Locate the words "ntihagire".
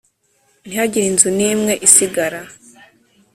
0.67-1.05